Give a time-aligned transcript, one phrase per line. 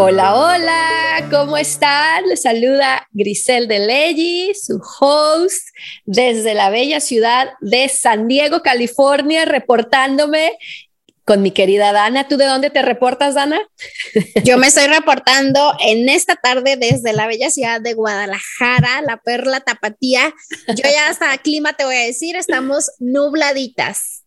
[0.00, 2.24] Hola, hola, ¿cómo están?
[2.28, 5.66] Les saluda Grisel de Leggi, su host
[6.04, 10.56] desde la bella ciudad de San Diego, California, reportándome
[11.24, 12.28] con mi querida Dana.
[12.28, 13.60] ¿Tú de dónde te reportas, Dana?
[14.44, 19.58] Yo me estoy reportando en esta tarde desde la bella ciudad de Guadalajara, la perla
[19.62, 20.32] tapatía.
[20.68, 24.17] Yo ya hasta clima te voy a decir, estamos nubladitas.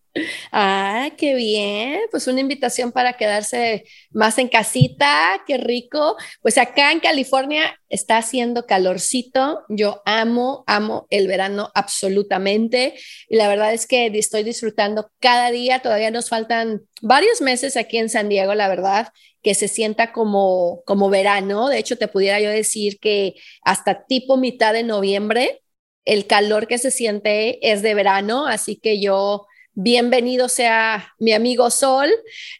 [0.51, 2.01] Ah, qué bien.
[2.11, 6.17] Pues una invitación para quedarse más en casita, qué rico.
[6.41, 9.61] Pues acá en California está haciendo calorcito.
[9.69, 12.95] Yo amo, amo el verano absolutamente.
[13.29, 15.79] Y la verdad es que estoy disfrutando cada día.
[15.79, 19.09] Todavía nos faltan varios meses aquí en San Diego, la verdad
[19.43, 21.67] que se sienta como, como verano.
[21.69, 25.63] De hecho, te pudiera yo decir que hasta tipo mitad de noviembre,
[26.05, 31.69] el calor que se siente es de verano, así que yo bienvenido sea mi amigo
[31.69, 32.09] Sol.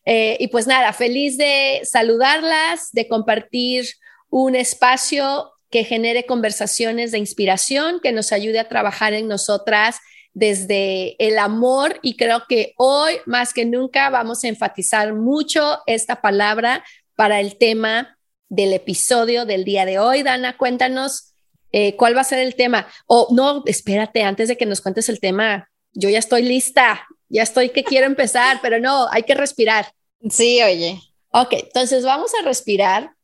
[0.05, 3.85] Eh, y pues nada, feliz de saludarlas, de compartir
[4.29, 9.97] un espacio que genere conversaciones de inspiración, que nos ayude a trabajar en nosotras
[10.33, 16.21] desde el amor y creo que hoy más que nunca vamos a enfatizar mucho esta
[16.21, 16.83] palabra
[17.15, 20.23] para el tema del episodio del día de hoy.
[20.23, 21.33] Dana, cuéntanos
[21.71, 22.87] eh, cuál va a ser el tema.
[23.07, 27.43] O no, espérate, antes de que nos cuentes el tema, yo ya estoy lista, ya
[27.43, 29.93] estoy que quiero empezar, pero no, hay que respirar.
[30.29, 30.99] Sí, oye.
[31.29, 33.15] Ok, entonces vamos a respirar.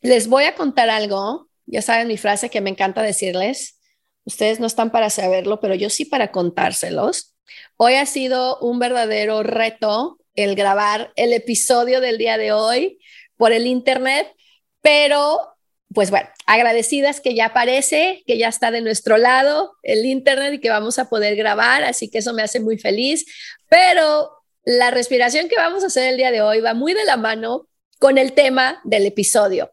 [0.00, 1.48] Les voy a contar algo.
[1.66, 3.80] Ya saben mi frase que me encanta decirles.
[4.24, 7.34] Ustedes no están para saberlo, pero yo sí para contárselos.
[7.76, 13.00] Hoy ha sido un verdadero reto el grabar el episodio del día de hoy
[13.36, 14.32] por el internet,
[14.80, 15.56] pero
[15.94, 20.60] pues bueno, agradecidas que ya aparece, que ya está de nuestro lado el Internet y
[20.60, 23.24] que vamos a poder grabar, así que eso me hace muy feliz.
[23.68, 24.30] Pero
[24.64, 27.68] la respiración que vamos a hacer el día de hoy va muy de la mano
[27.98, 29.72] con el tema del episodio.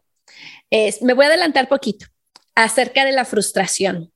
[0.70, 2.06] me voy a adelantar poquito
[2.54, 4.12] acerca de la frustración.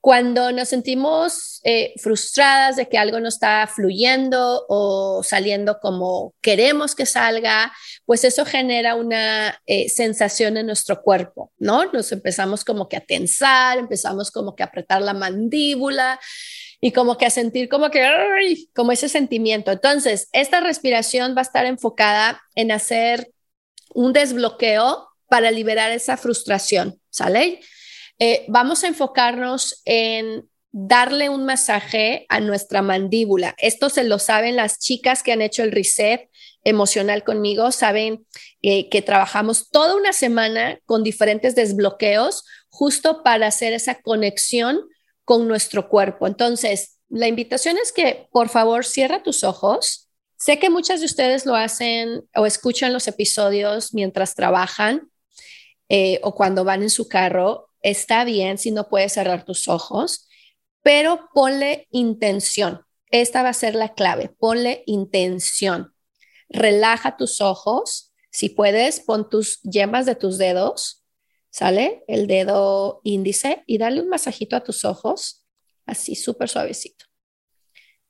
[0.00, 6.94] Cuando nos sentimos eh, frustradas de que algo no está fluyendo o saliendo como queremos
[6.94, 7.72] que salga,
[8.06, 11.86] pues eso genera una eh, sensación en nuestro cuerpo, ¿no?
[11.86, 16.20] Nos empezamos como que a tensar, empezamos como que a apretar la mandíbula
[16.80, 18.06] y como que a sentir como que,
[18.74, 19.72] como ese sentimiento.
[19.72, 23.32] Entonces, esta respiración va a estar enfocada en hacer
[23.94, 27.60] un desbloqueo para liberar esa frustración, ¿sale?
[28.18, 33.54] Eh, vamos a enfocarnos en darle un masaje a nuestra mandíbula.
[33.58, 36.28] Esto se lo saben las chicas que han hecho el reset
[36.64, 38.26] emocional conmigo, saben
[38.62, 44.80] eh, que trabajamos toda una semana con diferentes desbloqueos justo para hacer esa conexión
[45.24, 46.26] con nuestro cuerpo.
[46.26, 50.08] Entonces, la invitación es que por favor cierra tus ojos.
[50.36, 55.10] Sé que muchas de ustedes lo hacen o escuchan los episodios mientras trabajan
[55.88, 60.28] eh, o cuando van en su carro está bien si no puedes cerrar tus ojos,
[60.82, 62.82] pero ponle intención.
[63.10, 64.28] Esta va a ser la clave.
[64.28, 65.94] Ponle intención.
[66.48, 68.12] Relaja tus ojos.
[68.30, 71.04] Si puedes, pon tus yemas de tus dedos,
[71.50, 72.04] ¿sale?
[72.08, 75.46] El dedo índice y dale un masajito a tus ojos,
[75.86, 77.06] así súper suavecito,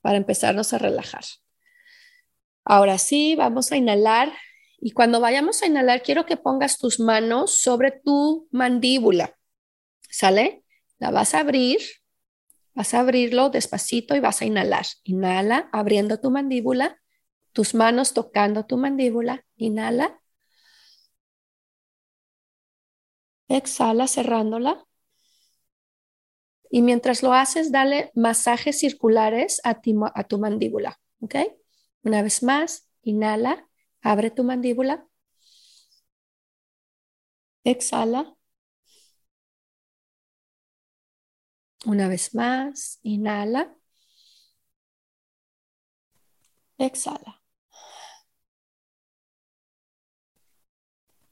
[0.01, 1.23] para empezarnos a relajar.
[2.65, 4.33] Ahora sí, vamos a inhalar
[4.81, 9.38] y cuando vayamos a inhalar, quiero que pongas tus manos sobre tu mandíbula.
[10.09, 10.63] ¿Sale?
[10.97, 11.79] La vas a abrir,
[12.73, 14.85] vas a abrirlo despacito y vas a inhalar.
[15.03, 17.01] Inhala, abriendo tu mandíbula,
[17.53, 19.45] tus manos tocando tu mandíbula.
[19.55, 20.21] Inhala.
[23.47, 24.85] Exhala, cerrándola.
[26.71, 30.99] Y mientras lo haces, dale masajes circulares a, tu mandíbula.
[31.21, 31.35] ¿Ok?
[32.03, 33.67] Una vez más, inhala,
[34.01, 35.07] abre tu mandíbula.
[37.63, 38.35] Exhala.
[41.85, 43.75] Una vez más, inhala.
[46.79, 47.41] Exhala.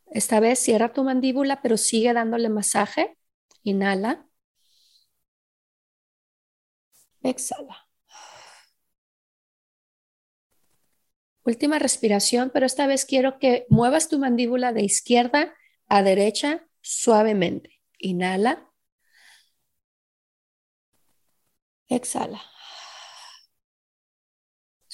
[0.08, 3.18] Esta vez cierra tu mandíbula, pero sigue dándole masaje.
[3.64, 4.28] Inhala.
[7.22, 7.88] Exhala.
[11.44, 15.54] Última respiración, pero esta vez quiero que muevas tu mandíbula de izquierda
[15.88, 17.82] a derecha suavemente.
[18.00, 18.67] Inhala.
[21.90, 22.42] Exhala.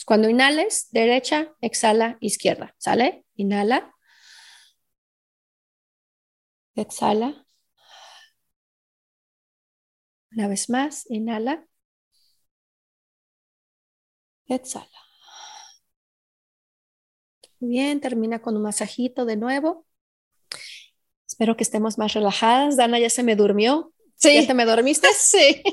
[0.05, 2.75] Cuando inhales, derecha, exhala, izquierda.
[2.77, 3.25] ¿Sale?
[3.35, 3.93] Inhala.
[6.75, 7.45] Exhala.
[10.33, 11.65] Una vez más, inhala.
[14.47, 14.99] Exhala.
[17.59, 19.85] Bien, termina con un masajito de nuevo.
[21.27, 22.77] Espero que estemos más relajadas.
[22.77, 23.92] Dana ya se me durmió.
[24.23, 24.35] Sí.
[24.35, 25.07] ¿Ya te me dormiste?
[25.17, 25.61] Sí.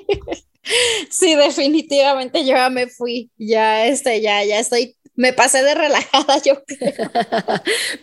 [1.11, 3.31] Sí, definitivamente yo ya me fui.
[3.39, 7.11] Ya este, ya, ya estoy me pasé de relajada, yo creo.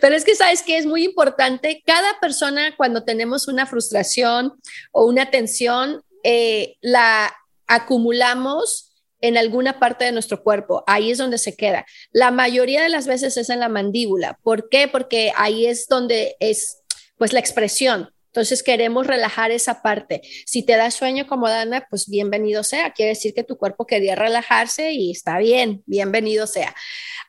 [0.00, 4.54] Pero es que sabes que es muy importante, cada persona cuando tenemos una frustración
[4.92, 7.34] o una tensión, eh, la
[7.66, 11.84] acumulamos en alguna parte de nuestro cuerpo, ahí es donde se queda.
[12.12, 14.38] La mayoría de las veces es en la mandíbula.
[14.44, 14.86] ¿Por qué?
[14.86, 16.82] Porque ahí es donde es
[17.16, 18.12] pues la expresión.
[18.28, 20.22] Entonces queremos relajar esa parte.
[20.46, 22.92] Si te da sueño como Dana, pues bienvenido sea.
[22.92, 26.74] Quiere decir que tu cuerpo quería relajarse y está bien, bienvenido sea.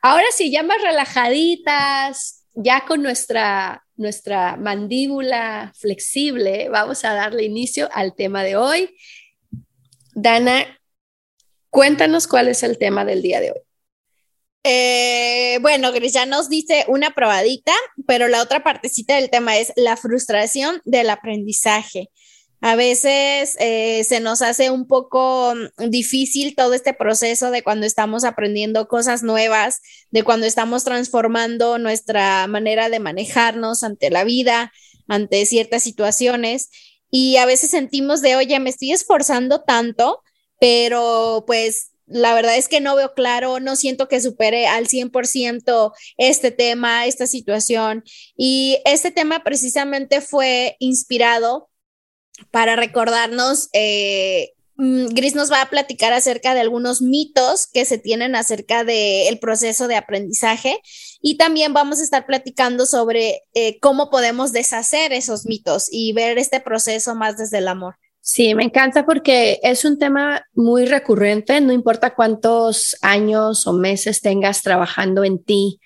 [0.02, 7.88] Ahora sí, ya más relajaditas, ya con nuestra, nuestra mandíbula flexible, vamos a darle inicio
[7.92, 8.96] al tema de hoy.
[10.14, 10.78] Dana,
[11.70, 13.60] cuéntanos cuál es el tema del día de hoy.
[14.62, 17.72] Eh, bueno, Gris ya nos dice una probadita,
[18.06, 22.10] pero la otra partecita del tema es la frustración del aprendizaje.
[22.62, 27.86] A veces eh, se nos hace un poco mm, difícil todo este proceso de cuando
[27.86, 29.80] estamos aprendiendo cosas nuevas,
[30.10, 34.72] de cuando estamos transformando nuestra manera de manejarnos ante la vida,
[35.08, 36.68] ante ciertas situaciones.
[37.10, 40.22] Y a veces sentimos de, oye, me estoy esforzando tanto,
[40.60, 45.92] pero pues la verdad es que no veo claro, no siento que supere al 100%
[46.18, 48.04] este tema, esta situación.
[48.36, 51.70] Y este tema precisamente fue inspirado
[52.50, 57.98] para recordarnos, eh, mm, Gris nos va a platicar acerca de algunos mitos que se
[57.98, 60.80] tienen acerca del proceso de aprendizaje
[61.20, 66.38] y también vamos a estar platicando sobre eh, cómo podemos deshacer esos mitos y ver
[66.38, 67.96] este proceso más desde el amor.
[68.32, 74.20] Sí, me encanta porque es un tema muy recurrente, no importa cuántos años o meses
[74.20, 75.80] tengas trabajando en ti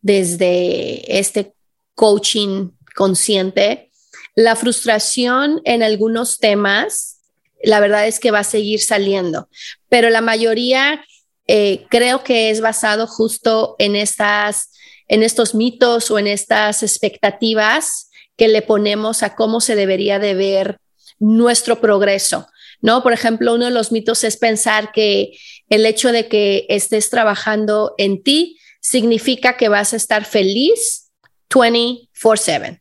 [0.00, 1.54] desde este
[1.94, 3.92] coaching consciente,
[4.34, 7.20] la frustración en algunos temas,
[7.62, 9.48] la verdad es que va a seguir saliendo,
[9.88, 11.04] pero la mayoría
[11.46, 14.72] eh, creo que es basado justo en estas,
[15.06, 20.34] en estos mitos o en estas expectativas que le ponemos a cómo se debería de
[20.34, 20.80] ver
[21.18, 22.48] nuestro progreso,
[22.80, 23.02] ¿no?
[23.02, 25.38] Por ejemplo, uno de los mitos es pensar que
[25.68, 31.10] el hecho de que estés trabajando en ti significa que vas a estar feliz
[31.48, 32.80] 24/7.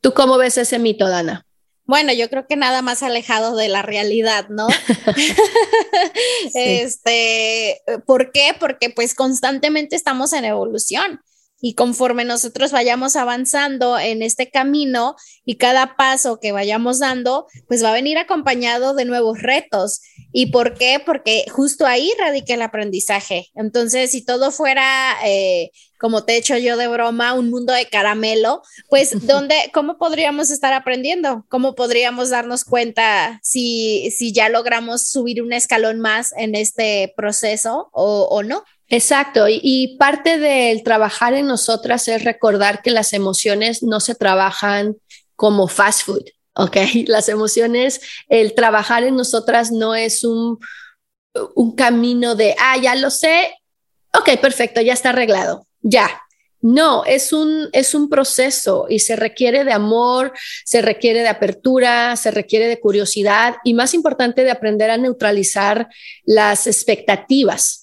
[0.00, 1.46] ¿Tú cómo ves ese mito, Dana?
[1.84, 4.68] Bueno, yo creo que nada más alejado de la realidad, ¿no?
[6.54, 8.54] Este, ¿por qué?
[8.58, 11.20] Porque pues constantemente estamos en evolución
[11.60, 17.84] y conforme nosotros vayamos avanzando en este camino y cada paso que vayamos dando, pues
[17.84, 20.00] va a venir acompañado de nuevos retos.
[20.32, 21.02] ¿Y por qué?
[21.04, 23.48] Porque justo ahí radica el aprendizaje.
[23.54, 27.86] Entonces, si todo fuera, eh, como te he hecho yo de broma, un mundo de
[27.86, 31.44] caramelo, pues ¿dónde, cómo podríamos estar aprendiendo?
[31.48, 37.90] ¿Cómo podríamos darnos cuenta si, si ya logramos subir un escalón más en este proceso
[37.92, 38.64] o, o no?
[38.92, 44.96] Exacto, y, parte del trabajar en nosotras es recordar que las emociones no se trabajan
[45.36, 46.76] como fast food, ¿ok?
[47.06, 50.58] Las emociones, el trabajar en nosotras no es un,
[51.54, 53.54] un camino de, ah, ya lo sé,
[54.12, 56.10] ok, perfecto, ya está arreglado, ya.
[56.62, 60.32] No, es un, es un proceso y se requiere de amor,
[60.64, 65.88] se requiere de apertura, se requiere de curiosidad y más importante de aprender a neutralizar
[66.24, 67.79] las expectativas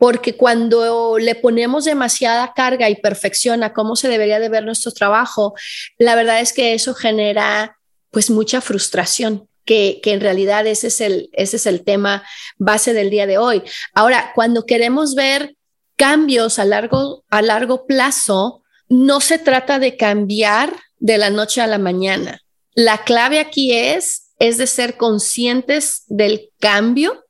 [0.00, 4.92] porque cuando le ponemos demasiada carga y perfección a cómo se debería de ver nuestro
[4.92, 5.52] trabajo,
[5.98, 7.76] la verdad es que eso genera
[8.10, 9.46] pues mucha frustración.
[9.66, 12.24] Que, que en realidad ese es, el, ese es el tema
[12.56, 13.62] base del día de hoy.
[13.94, 15.54] Ahora, cuando queremos ver
[15.96, 21.66] cambios a largo, a largo plazo, no se trata de cambiar de la noche a
[21.66, 22.40] la mañana.
[22.72, 27.22] La clave aquí es, es de ser conscientes del cambio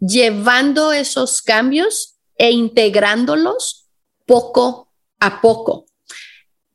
[0.00, 3.86] llevando esos cambios e integrándolos
[4.26, 5.86] poco a poco.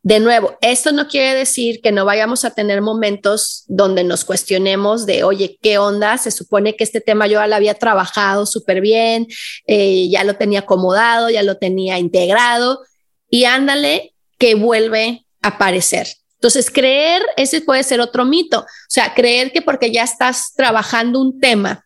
[0.01, 5.05] De nuevo, esto no quiere decir que no vayamos a tener momentos donde nos cuestionemos
[5.05, 6.17] de, oye, ¿qué onda?
[6.17, 9.27] Se supone que este tema yo ya lo había trabajado súper bien,
[9.67, 12.81] eh, ya lo tenía acomodado, ya lo tenía integrado
[13.29, 16.07] y ándale que vuelve a aparecer.
[16.35, 18.61] Entonces, creer, ese puede ser otro mito.
[18.61, 21.85] O sea, creer que porque ya estás trabajando un tema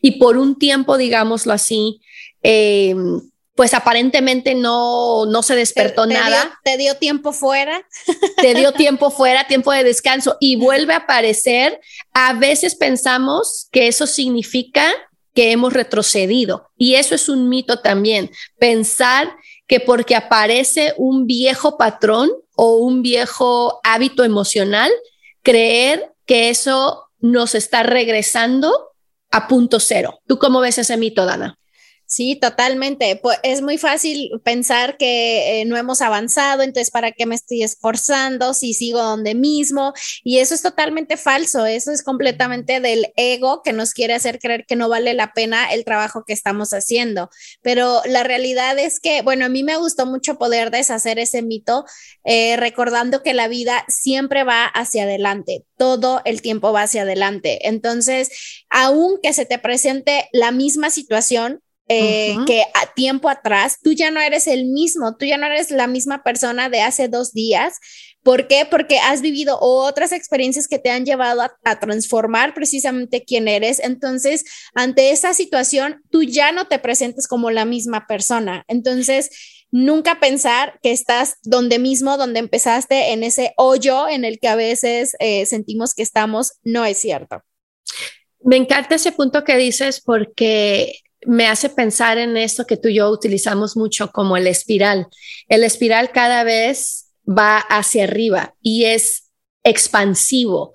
[0.00, 2.00] y por un tiempo, digámoslo así,
[2.42, 2.94] eh,
[3.60, 6.58] pues aparentemente no, no se despertó nada.
[6.64, 7.86] te dio tiempo fuera.
[8.40, 11.78] te dio tiempo fuera, tiempo de descanso y vuelve a aparecer.
[12.14, 14.90] A veces pensamos que eso significa
[15.34, 18.30] que hemos retrocedido y eso es un mito también.
[18.58, 24.90] Pensar que porque aparece un viejo patrón o un viejo hábito emocional,
[25.42, 28.89] creer que eso nos está regresando
[29.30, 30.20] a punto cero.
[30.26, 31.59] ¿Tú cómo ves ese mito, Dana?
[32.12, 33.14] Sí, totalmente.
[33.22, 37.62] Pues es muy fácil pensar que eh, no hemos avanzado, entonces ¿para qué me estoy
[37.62, 39.92] esforzando si sigo donde mismo?
[40.24, 44.66] Y eso es totalmente falso, eso es completamente del ego que nos quiere hacer creer
[44.66, 47.30] que no vale la pena el trabajo que estamos haciendo.
[47.62, 51.84] Pero la realidad es que, bueno, a mí me gustó mucho poder deshacer ese mito,
[52.24, 57.68] eh, recordando que la vida siempre va hacia adelante, todo el tiempo va hacia adelante.
[57.68, 64.12] Entonces, aunque se te presente la misma situación, eh, que a tiempo atrás tú ya
[64.12, 67.80] no eres el mismo, tú ya no eres la misma persona de hace dos días.
[68.22, 68.64] ¿Por qué?
[68.70, 73.80] Porque has vivido otras experiencias que te han llevado a, transformar precisamente quién eres.
[73.80, 78.64] Entonces, ante esa situación, tú ya no te presentes como la misma persona.
[78.68, 79.30] Entonces,
[79.72, 84.54] nunca pensar que estás donde mismo, donde empezaste, en ese hoyo en el que a
[84.54, 87.42] veces eh, sentimos que estamos, no es cierto.
[88.44, 92.96] Me encanta ese punto que dices porque me hace pensar en esto que tú y
[92.96, 95.08] yo utilizamos mucho como el espiral.
[95.48, 99.30] El espiral cada vez va hacia arriba y es
[99.62, 100.72] expansivo.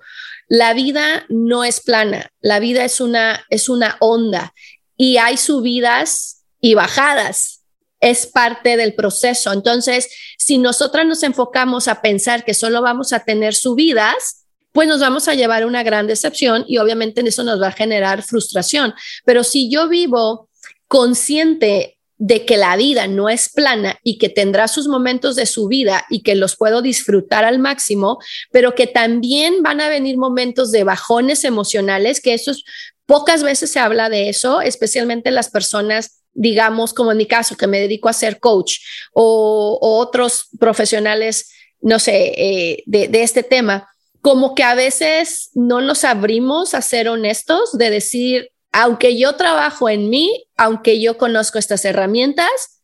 [0.48, 4.54] La vida no es plana, la vida es una, es una onda
[4.96, 7.64] y hay subidas y bajadas.
[7.98, 9.52] Es parte del proceso.
[9.52, 14.45] Entonces, si nosotras nos enfocamos a pensar que solo vamos a tener subidas,
[14.76, 18.22] pues nos vamos a llevar una gran decepción y obviamente eso nos va a generar
[18.22, 18.92] frustración.
[19.24, 20.50] Pero si yo vivo
[20.86, 25.66] consciente de que la vida no es plana y que tendrá sus momentos de su
[25.66, 28.18] vida y que los puedo disfrutar al máximo,
[28.52, 32.62] pero que también van a venir momentos de bajones emocionales, que eso es,
[33.06, 37.66] pocas veces se habla de eso, especialmente las personas digamos, como en mi caso, que
[37.66, 38.74] me dedico a ser coach
[39.14, 43.88] o, otros profesionales, no sé, eh, de, de, este tema,
[44.26, 49.88] como que a veces no nos abrimos a ser honestos, de decir, aunque yo trabajo
[49.88, 52.82] en mí, aunque yo conozco estas herramientas,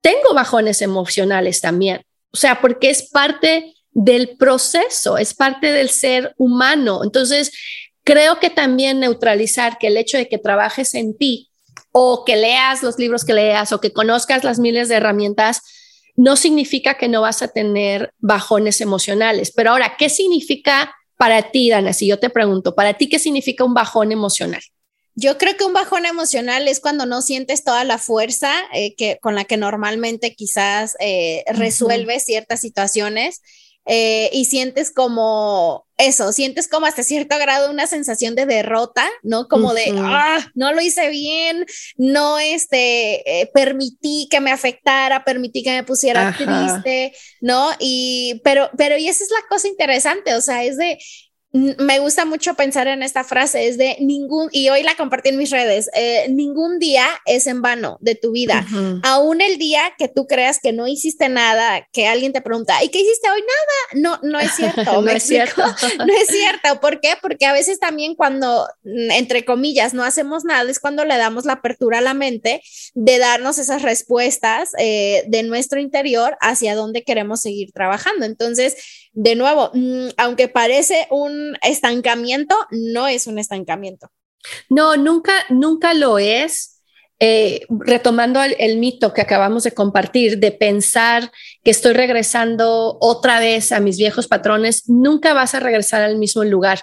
[0.00, 2.02] tengo bajones emocionales también.
[2.32, 7.04] O sea, porque es parte del proceso, es parte del ser humano.
[7.04, 7.52] Entonces,
[8.02, 11.50] creo que también neutralizar que el hecho de que trabajes en ti
[11.92, 15.62] o que leas los libros que leas o que conozcas las miles de herramientas,
[16.20, 19.52] no significa que no vas a tener bajones emocionales.
[19.56, 21.94] Pero ahora, ¿qué significa para ti, Dana?
[21.94, 24.60] Si yo te pregunto, ¿para ti qué significa un bajón emocional?
[25.14, 29.18] Yo creo que un bajón emocional es cuando no sientes toda la fuerza eh, que,
[29.22, 33.40] con la que normalmente quizás eh, resuelves ciertas situaciones
[33.86, 39.48] eh, y sientes como eso, sientes como hasta cierto grado una sensación de derrota, ¿no?
[39.48, 41.66] Como de, ah, no lo hice bien,
[41.96, 47.70] no este, eh, permití que me afectara, permití que me pusiera triste, ¿no?
[47.78, 50.98] Y, pero, pero, y esa es la cosa interesante, o sea, es de,
[51.52, 55.36] me gusta mucho pensar en esta frase, es de ningún, y hoy la compartí en
[55.36, 58.64] mis redes, eh, ningún día es en vano de tu vida.
[59.02, 62.88] Aún el día que tú creas que no hiciste nada, que alguien te pregunta, ¿y
[62.88, 63.40] qué hiciste hoy?
[63.40, 64.20] Nada.
[64.20, 65.02] No, no es cierto.
[65.02, 65.62] no es cierto.
[65.98, 66.80] no es cierto.
[66.80, 67.14] ¿Por qué?
[67.20, 71.46] Porque a veces también cuando, mm, entre comillas, no hacemos nada, es cuando le damos
[71.46, 72.62] la apertura a la mente
[72.94, 78.24] de darnos esas respuestas eh, de nuestro interior hacia dónde queremos seguir trabajando.
[78.24, 78.76] Entonces,
[79.12, 84.10] de nuevo, mm, aunque parece un estancamiento, no es un estancamiento.
[84.68, 86.76] No, nunca, nunca lo es.
[87.22, 91.30] Eh, retomando el, mito que acabamos de compartir, de pensar
[91.62, 96.44] que estoy regresando otra vez a mis viejos patrones, nunca vas a regresar al mismo
[96.44, 96.80] lugar.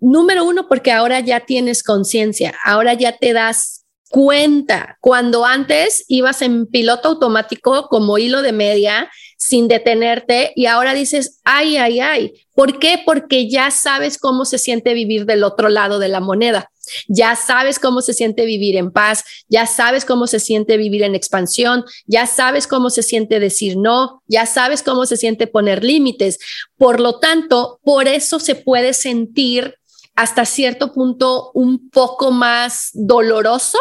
[0.00, 6.40] Número uno, porque ahora ya tienes conciencia, ahora ya te das cuenta, cuando antes ibas
[6.40, 9.10] en piloto automático como hilo de media
[9.46, 12.32] sin detenerte y ahora dices, ay, ay, ay.
[12.54, 13.02] ¿Por qué?
[13.04, 16.70] Porque ya sabes cómo se siente vivir del otro lado de la moneda.
[17.08, 21.14] Ya sabes cómo se siente vivir en paz, ya sabes cómo se siente vivir en
[21.14, 26.38] expansión, ya sabes cómo se siente decir no, ya sabes cómo se siente poner límites.
[26.78, 29.74] Por lo tanto, por eso se puede sentir
[30.14, 33.78] hasta cierto punto un poco más doloroso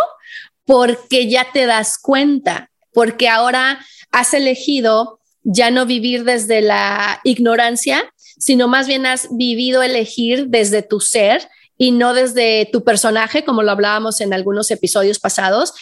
[0.66, 3.80] porque ya te das cuenta, porque ahora
[4.12, 10.82] has elegido ya no vivir desde la ignorancia, sino más bien has vivido elegir desde
[10.82, 11.48] tu ser
[11.78, 15.74] y no desde tu personaje, como lo hablábamos en algunos episodios pasados.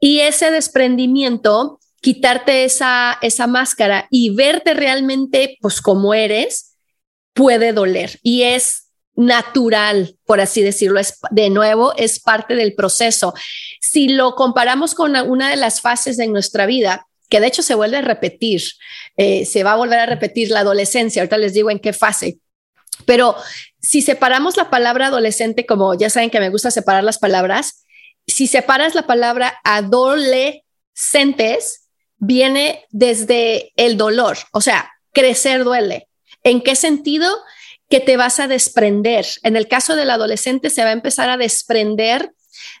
[0.00, 6.76] Y ese desprendimiento, quitarte esa, esa máscara y verte realmente pues como eres,
[7.32, 11.00] puede doler y es natural, por así decirlo.
[11.00, 13.34] Es, de nuevo, es parte del proceso.
[13.80, 17.74] Si lo comparamos con una de las fases de nuestra vida, que de hecho se
[17.74, 18.62] vuelve a repetir,
[19.16, 22.38] eh, se va a volver a repetir la adolescencia, ahorita les digo en qué fase,
[23.04, 23.36] pero
[23.80, 27.84] si separamos la palabra adolescente, como ya saben que me gusta separar las palabras,
[28.26, 36.08] si separas la palabra adolescentes, viene desde el dolor, o sea, crecer duele.
[36.42, 37.28] ¿En qué sentido?
[37.88, 39.26] Que te vas a desprender.
[39.42, 42.32] En el caso del adolescente se va a empezar a desprender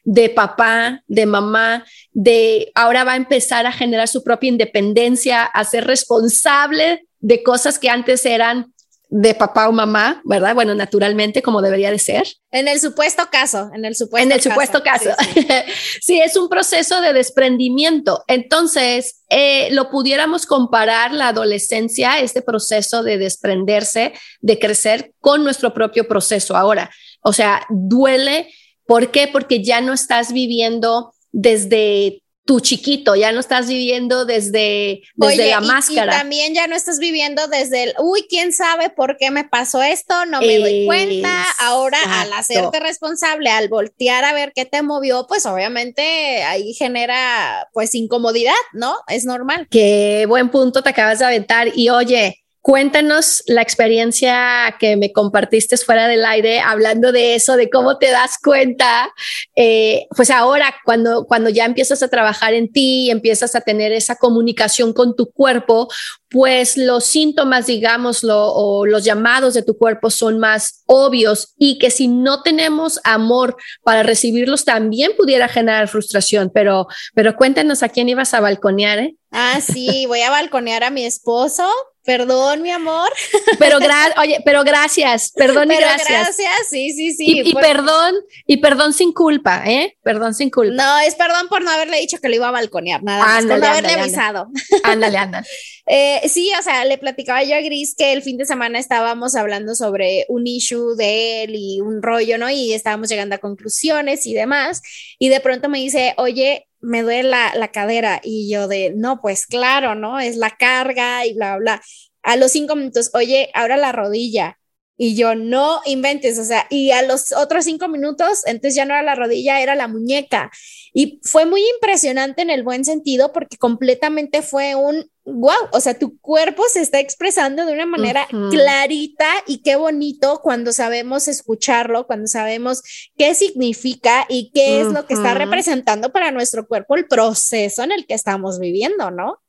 [0.04, 5.64] de papá, de mamá, de ahora va a empezar a generar su propia independencia, a
[5.64, 8.72] ser responsable de cosas que antes eran
[9.08, 10.54] de papá o mamá, ¿verdad?
[10.54, 12.26] Bueno, naturalmente, como debería de ser.
[12.50, 15.10] En el supuesto caso, en el supuesto En el supuesto caso.
[16.02, 18.24] Sí, es un proceso de desprendimiento.
[18.26, 25.72] Entonces, eh, lo pudiéramos comparar la adolescencia, este proceso de desprenderse, de crecer con nuestro
[25.72, 26.90] propio proceso ahora.
[27.20, 28.52] O sea, duele.
[28.86, 29.28] ¿Por qué?
[29.28, 35.60] Porque ya no estás viviendo desde tu chiquito, ya no estás viviendo desde, desde la
[35.60, 36.14] máscara.
[36.14, 39.82] Y también ya no estás viviendo desde el, uy, quién sabe por qué me pasó
[39.82, 41.44] esto, no me doy cuenta.
[41.58, 47.68] Ahora, al hacerte responsable, al voltear a ver qué te movió, pues obviamente ahí genera
[47.72, 48.96] pues incomodidad, ¿no?
[49.08, 49.66] Es normal.
[49.68, 51.72] Qué buen punto te acabas de aventar.
[51.74, 57.70] Y oye, Cuéntanos la experiencia que me compartiste fuera del aire, hablando de eso, de
[57.70, 59.08] cómo te das cuenta,
[59.54, 64.16] eh, pues ahora cuando, cuando ya empiezas a trabajar en ti, empiezas a tener esa
[64.16, 65.86] comunicación con tu cuerpo,
[66.28, 71.92] pues los síntomas, digámoslo, o los llamados de tu cuerpo son más obvios y que
[71.92, 73.54] si no tenemos amor
[73.84, 79.16] para recibirlos también pudiera generar frustración, pero, pero cuéntanos a quién ibas a balconear, ¿eh?
[79.30, 81.68] Ah, sí, voy a balconear a mi esposo
[82.06, 83.10] Perdón, mi amor.
[83.58, 83.78] Pero
[84.18, 86.08] oye, pero gracias, perdón y gracias.
[86.08, 87.42] Gracias, sí, sí, sí.
[87.44, 88.14] Y, perdón,
[88.46, 89.98] y perdón sin culpa, ¿eh?
[90.02, 90.74] Perdón sin culpa.
[90.82, 93.58] No, es perdón por no haberle dicho que lo iba a balconear, nada más, por
[93.58, 94.48] no haberle avisado.
[94.84, 95.46] Ándale, ándale.
[95.86, 99.34] eh, sí, o sea, le platicaba yo a Gris que el fin de semana estábamos
[99.34, 102.48] hablando sobre un issue de él y un rollo, ¿no?
[102.48, 104.80] Y estábamos llegando a conclusiones y demás.
[105.18, 109.20] Y de pronto me dice, oye, me duele la, la, cadera y yo de, no,
[109.20, 110.20] pues claro, ¿no?
[110.20, 111.82] Es la carga y bla, bla.
[112.22, 114.58] A los cinco minutos, oye, ahora la rodilla.
[114.96, 118.94] Y yo, no inventes, o sea, y a los otros cinco minutos, entonces ya no
[118.94, 120.50] era la rodilla, era la muñeca.
[120.94, 125.98] Y fue muy impresionante en el buen sentido porque completamente fue un, wow, o sea,
[125.98, 132.06] tu cuerpo se está expresando de una manera clarita y qué bonito cuando sabemos escucharlo,
[132.06, 132.82] cuando sabemos
[133.18, 137.92] qué significa y qué es lo que está representando para nuestro cuerpo el proceso en
[137.92, 139.42] el que estamos viviendo, ¿no?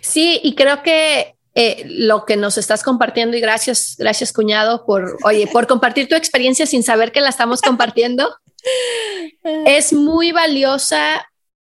[0.00, 5.18] Sí, y creo que eh, lo que nos estás compartiendo y gracias, gracias cuñado por,
[5.24, 8.32] oye, por compartir tu experiencia sin saber que la estamos compartiendo.
[9.66, 11.28] es muy valiosa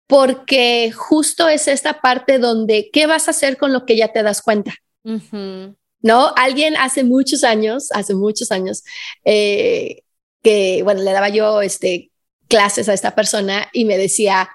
[0.07, 4.23] porque justo es esta parte donde qué vas a hacer con lo que ya te
[4.23, 4.73] das cuenta.
[6.01, 6.33] ¿No?
[6.35, 8.83] Alguien hace muchos años, hace muchos años,
[9.25, 10.03] eh,
[10.43, 12.11] que, bueno, le daba yo este,
[12.47, 14.49] clases a esta persona y me decía,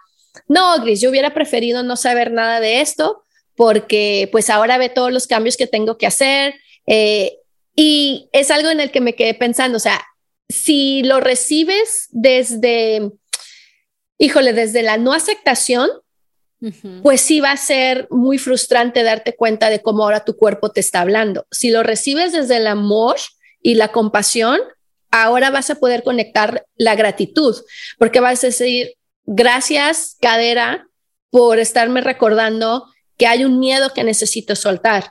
[0.48, 5.12] no, Gris, yo hubiera preferido no saber nada de esto porque pues ahora ve todos
[5.12, 6.54] los cambios que tengo que hacer
[6.86, 7.36] eh,
[7.76, 10.02] y es algo en el que me quedé pensando, o sea,
[10.48, 13.10] si lo recibes desde,
[14.22, 15.90] híjole, desde la no aceptación,
[17.02, 20.78] pues sí va a ser muy frustrante darte cuenta de cómo ahora tu cuerpo te
[20.78, 21.44] está hablando.
[21.50, 23.16] Si lo recibes desde el amor
[23.60, 24.60] y la compasión,
[25.10, 27.56] ahora vas a poder conectar la gratitud,
[27.98, 30.86] porque vas a decir, gracias, cadera,
[31.30, 35.10] por estarme recordando que hay un miedo que necesito soltar.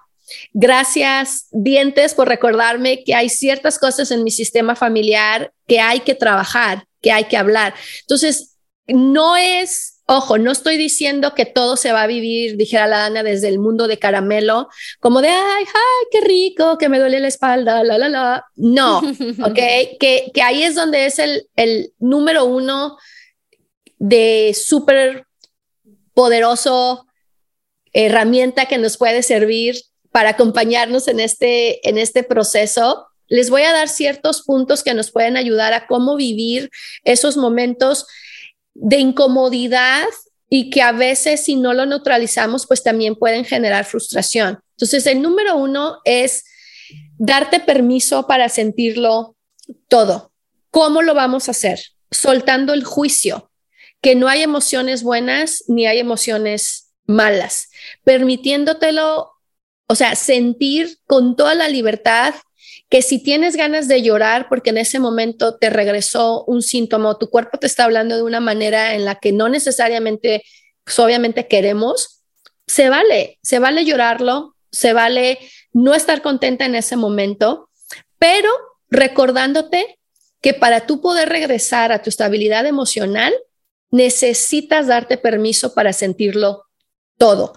[0.54, 6.16] Gracias, dientes, por recordarme que hay ciertas cosas en mi sistema familiar que hay que
[6.16, 7.74] trabajar, que hay que hablar.
[8.04, 8.51] Entonces,
[8.88, 13.24] no es, ojo, no estoy diciendo que todo se va a vivir, dijera la Dana,
[13.24, 17.28] desde el mundo de caramelo, como de, ay, ay, qué rico, que me duele la
[17.28, 18.46] espalda, la, la, la.
[18.56, 19.00] No,
[19.44, 19.60] ok,
[20.00, 22.98] que, que ahí es donde es el, el número uno
[23.98, 25.26] de súper
[26.14, 27.06] poderoso
[27.94, 29.76] herramienta que nos puede servir
[30.12, 33.08] para acompañarnos en este, en este proceso.
[33.28, 36.70] Les voy a dar ciertos puntos que nos pueden ayudar a cómo vivir
[37.04, 38.06] esos momentos
[38.74, 40.08] de incomodidad
[40.50, 44.60] y que a veces si no lo neutralizamos, pues también pueden generar frustración.
[44.72, 46.44] Entonces, el número uno es
[47.18, 49.36] darte permiso para sentirlo
[49.88, 50.32] todo.
[50.70, 51.80] ¿Cómo lo vamos a hacer?
[52.10, 53.52] Soltando el juicio,
[54.02, 57.70] que no hay emociones buenas ni hay emociones malas,
[58.04, 59.32] permitiéndotelo,
[59.88, 62.34] o sea, sentir con toda la libertad
[62.92, 67.18] que si tienes ganas de llorar porque en ese momento te regresó un síntoma o
[67.18, 70.44] tu cuerpo te está hablando de una manera en la que no necesariamente,
[70.84, 72.22] pues obviamente queremos,
[72.68, 75.40] se vale, se vale llorarlo, se vale
[75.72, 77.70] no estar contenta en ese momento,
[78.20, 78.52] pero
[78.90, 79.98] recordándote
[80.42, 83.34] que para tú poder regresar a tu estabilidad emocional,
[83.90, 86.66] necesitas darte permiso para sentirlo
[87.18, 87.54] todo.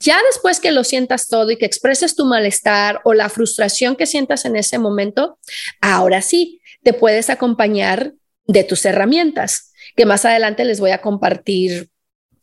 [0.00, 4.06] Ya después que lo sientas todo y que expreses tu malestar o la frustración que
[4.06, 5.38] sientas en ese momento,
[5.80, 8.12] ahora sí, te puedes acompañar
[8.46, 11.90] de tus herramientas, que más adelante les voy a compartir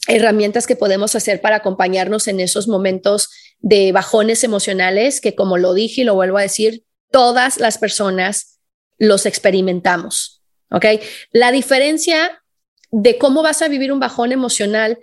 [0.07, 5.73] herramientas que podemos hacer para acompañarnos en esos momentos de bajones emocionales que, como lo
[5.73, 8.59] dije y lo vuelvo a decir, todas las personas
[8.97, 10.43] los experimentamos.
[10.71, 10.85] ¿Ok?
[11.31, 12.43] La diferencia
[12.91, 14.99] de cómo vas a vivir un bajón emocional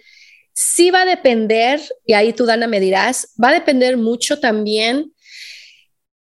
[0.52, 5.12] sí va a depender, y ahí tú, Dana, me dirás, va a depender mucho también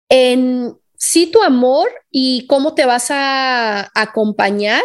[0.09, 4.85] en sí tu amor y cómo te vas a acompañar,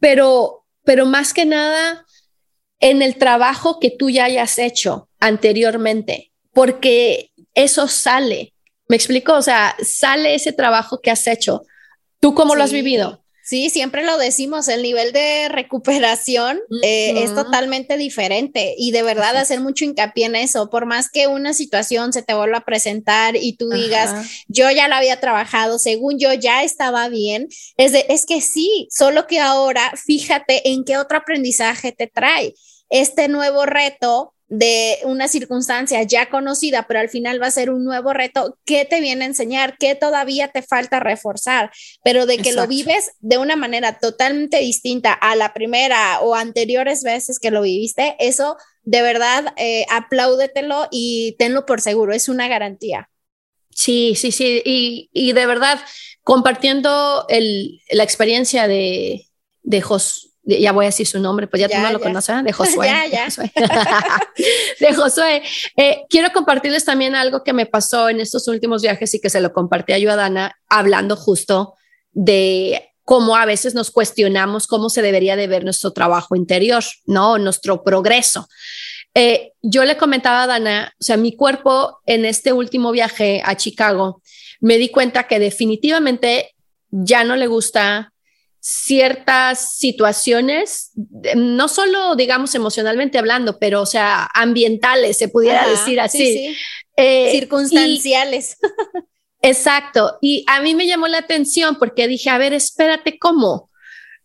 [0.00, 2.04] pero, pero más que nada
[2.80, 8.54] en el trabajo que tú ya hayas hecho anteriormente, porque eso sale.
[8.88, 9.34] ¿Me explico?
[9.34, 11.62] O sea, sale ese trabajo que has hecho.
[12.20, 13.23] ¿Tú cómo lo has vivido?
[13.46, 19.36] Sí, siempre lo decimos, el nivel de recuperación eh, es totalmente diferente y de verdad
[19.36, 23.36] hacer mucho hincapié en eso, por más que una situación se te vuelva a presentar
[23.36, 28.06] y tú digas, yo ya la había trabajado, según yo ya estaba bien, es, de,
[28.08, 32.54] es que sí, solo que ahora fíjate en qué otro aprendizaje te trae.
[32.88, 37.84] Este nuevo reto de una circunstancia ya conocida, pero al final va a ser un
[37.84, 39.76] nuevo reto, ¿qué te viene a enseñar?
[39.78, 41.72] ¿Qué todavía te falta reforzar?
[42.04, 47.02] Pero de que lo vives de una manera totalmente distinta a la primera o anteriores
[47.02, 52.46] veces que lo viviste, eso de verdad eh, apláudetelo y tenlo por seguro, es una
[52.46, 53.10] garantía.
[53.70, 55.80] Sí, sí, sí, y, de verdad,
[56.22, 59.26] compartiendo la experiencia de,
[59.64, 62.52] de Jos, ya voy a decir su nombre, pues ya, tú no lo conoces, de
[62.52, 62.88] Josué.
[63.10, 63.28] ya,
[64.80, 65.42] De Josué.
[65.76, 69.40] Eh, quiero compartirles también algo que me pasó en estos últimos viajes y que se
[69.40, 71.74] lo compartí a Dana, hablando justo
[72.12, 77.38] de cómo a veces nos cuestionamos cómo se debería de ver nuestro trabajo interior, ¿no?
[77.38, 78.48] Nuestro progreso.
[79.14, 83.56] Eh, yo le comentaba a Dana, o sea, mi cuerpo en este último viaje a
[83.56, 84.22] Chicago,
[84.60, 86.54] me di cuenta que definitivamente
[86.90, 88.13] ya no le gusta
[88.66, 90.92] ciertas situaciones,
[91.36, 96.56] no solo, digamos, emocionalmente hablando, pero, o sea, ambientales, se pudiera decir así.
[96.96, 98.56] Eh, Circunstanciales.
[99.42, 100.16] exacto.
[100.22, 103.68] Y a mí me llamó la atención porque dije, a ver, espérate, ¿cómo?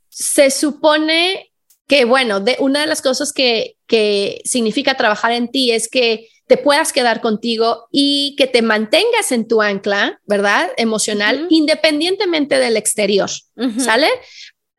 [0.08, 1.52] Se supone
[1.86, 6.30] que, bueno, de, una de las cosas que, que significa trabajar en ti es que
[6.50, 10.72] te puedas quedar contigo y que te mantengas en tu ancla, ¿verdad?
[10.78, 13.30] Emocional, independientemente del exterior,
[13.78, 14.08] ¿sale?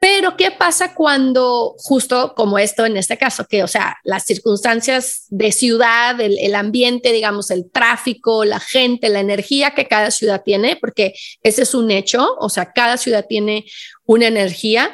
[0.00, 5.26] Pero ¿qué pasa cuando justo como esto en este caso, que o sea, las circunstancias
[5.28, 10.42] de ciudad, el, el, ambiente, digamos, el tráfico, la gente, la energía que cada ciudad
[10.44, 13.64] tiene, porque ese es un hecho, o sea, cada ciudad tiene
[14.06, 14.92] una energía,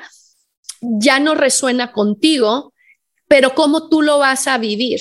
[0.82, 2.74] ya no resuena contigo,
[3.28, 5.00] pero ¿cómo tú lo vas a vivir?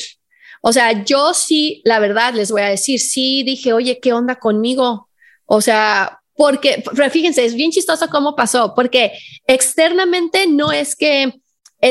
[0.68, 4.38] O sea, yo sí, la verdad, les voy a decir, sí dije, oye, ¿qué onda
[4.40, 5.10] conmigo?
[5.46, 9.12] O sea, porque, pero fíjense, es bien chistoso cómo pasó, porque
[9.46, 11.36] externamente no es que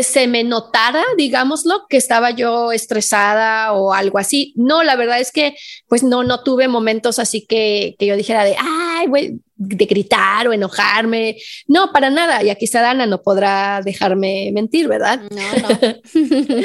[0.03, 4.53] se me notara, digámoslo, que estaba yo estresada o algo así.
[4.57, 5.55] No, la verdad es que
[5.87, 10.49] pues no, no tuve momentos así que, que yo dijera de, ay, güey, de gritar
[10.49, 11.37] o enojarme.
[11.69, 12.43] No, para nada.
[12.43, 15.21] Y aquí está Dana, no podrá dejarme mentir, ¿verdad?
[15.31, 15.79] No, no.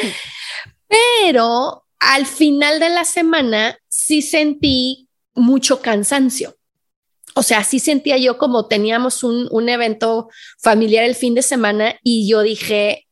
[0.87, 6.55] Pero al final de la semana sí sentí mucho cansancio.
[7.35, 10.29] O sea, sí sentía yo como teníamos un, un evento
[10.61, 13.07] familiar el fin de semana y yo dije,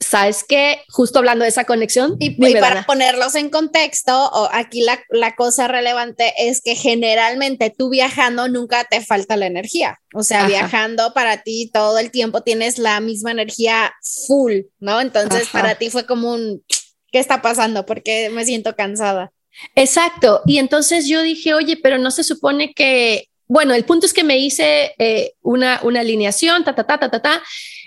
[0.00, 0.82] ¿sabes qué?
[0.88, 2.16] Justo hablando de esa conexión.
[2.18, 8.48] Y, para ponerlos en contexto, aquí la, la, cosa relevante es que generalmente tú viajando
[8.48, 10.00] nunca te falta la energía.
[10.14, 13.92] O sea, viajando para ti todo el tiempo tienes la misma energía
[14.26, 15.00] full, ¿no?
[15.00, 16.64] Entonces para ti fue como un
[17.10, 17.86] ¿qué está pasando?
[17.86, 19.32] Porque me siento cansada.
[19.74, 20.42] Exacto.
[20.46, 24.24] Y entonces yo dije, oye, pero no se supone que, bueno, el punto es que
[24.24, 27.42] me hice eh, una, una alineación, ta, ta, ta, ta, ta, ta,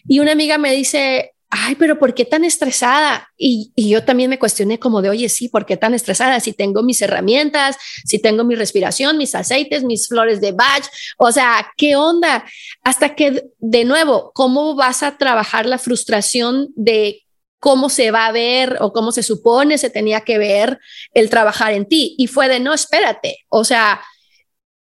[0.07, 3.29] y una amiga me dice, ay, pero ¿por qué tan estresada?
[3.37, 6.39] Y, y, yo también me cuestioné como de, oye, sí, ¿por qué tan estresada?
[6.39, 10.83] Si tengo mis herramientas, si tengo mi respiración, mis aceites, mis flores de Bach,
[11.17, 12.43] o sea, ¿qué onda?
[12.83, 17.22] Hasta que, de nuevo, ¿cómo vas a trabajar la frustración de
[17.63, 20.79] cómo se va a ver o cómo se supone se tenía que ver
[21.13, 22.13] el trabajar en ti.
[22.17, 24.01] Y fue de, no, espérate, o sea,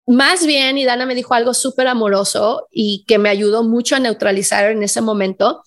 [0.05, 3.99] más bien, y Dana me dijo algo súper amoroso y que me ayudó mucho a
[3.99, 5.63] neutralizar en ese momento,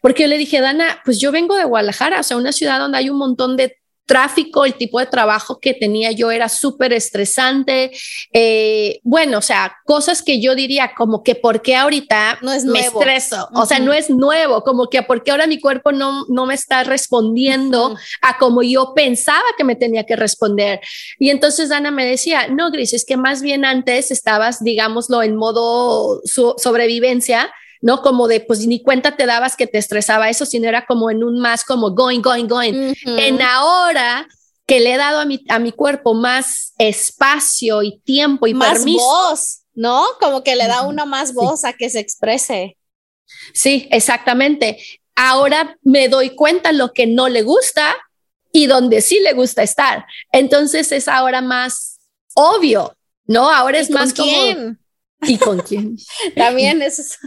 [0.00, 2.98] porque yo le dije, Dana, pues yo vengo de Guadalajara, o sea, una ciudad donde
[2.98, 7.90] hay un montón de tráfico, el tipo de trabajo que tenía yo era súper estresante.
[8.32, 12.64] Eh, bueno, o sea, cosas que yo diría como que por qué ahorita no es
[12.64, 16.26] me estreso, o sea, no es nuevo, como que por qué ahora mi cuerpo no,
[16.28, 20.80] no me está respondiendo a como yo pensaba que me tenía que responder.
[21.18, 25.36] Y entonces Ana me decía, no, Gris, es que más bien antes estabas, digámoslo, en
[25.36, 27.50] modo sobrevivencia
[27.84, 28.00] ¿no?
[28.00, 31.22] Como de, pues ni cuenta te dabas que te estresaba eso, sino era como en
[31.22, 32.94] un más como going, going, going.
[33.04, 34.26] En ahora
[34.66, 38.78] que le he dado a mi, a mi cuerpo más espacio y tiempo y más
[38.78, 39.04] permiso.
[39.04, 40.02] voz, ¿no?
[40.18, 42.78] Como que le da uno más voz a que se exprese.
[43.52, 44.82] Sí, exactamente.
[45.14, 47.96] Ahora me doy cuenta lo que no le gusta
[48.50, 50.06] y donde sí le gusta estar.
[50.32, 51.98] Entonces es ahora más
[52.32, 53.50] obvio, ¿no?
[53.50, 54.80] Ahora es más con quién?
[55.20, 55.98] ¿Y con quién?
[56.34, 57.18] También es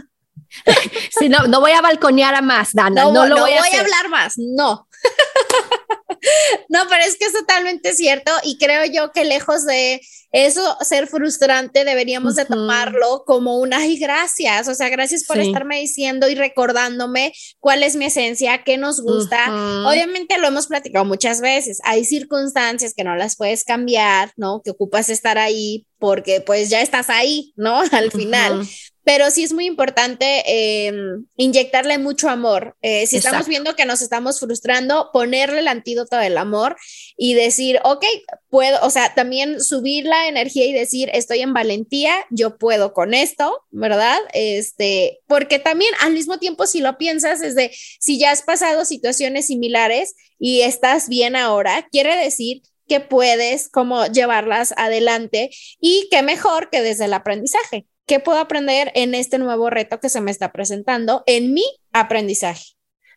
[1.18, 3.04] sí, no, no voy a balconear a más, Dana.
[3.04, 4.88] No, lo voy, a, hablar más, no.
[6.68, 11.06] no, pero es que es totalmente cierto y creo yo que lejos de eso ser
[11.06, 16.34] frustrante deberíamos de tomarlo como una y gracias, o sea, gracias por estarme diciendo y
[16.34, 19.46] recordándome cuál es mi esencia, qué nos gusta.
[19.86, 24.60] Obviamente lo hemos platicado muchas veces, hay circunstancias que no las puedes cambiar, ¿no?
[24.62, 27.80] Que ocupas estar ahí porque pues ya estás ahí, ¿no?
[27.92, 28.68] Al final
[29.08, 30.42] pero sí es muy importante
[30.86, 32.76] em, inyectarle mucho amor.
[32.82, 36.76] Eh, si estamos viendo que nos estamos frustrando, ponerle el antídoto del amor
[37.16, 38.04] y decir, ok,
[38.50, 43.14] puedo, o sea, también subir la energía y decir, estoy en valentía, yo puedo con
[43.14, 44.18] esto, ¿verdad?
[44.34, 48.84] Este, porque también al mismo tiempo, si lo piensas, es de, si ya has pasado
[48.84, 55.48] situaciones similares y estás bien ahora, quiere decir que puedes como llevarlas adelante
[55.80, 57.86] y qué mejor que desde el aprendizaje.
[58.08, 62.72] ¿Qué puedo aprender en este nuevo reto que se me está presentando en mi aprendizaje?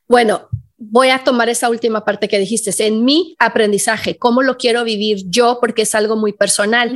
[0.05, 4.83] Bueno, voy a tomar esa última parte que dijiste, en mi aprendizaje, cómo lo quiero
[4.83, 6.93] vivir yo, porque es algo muy personal.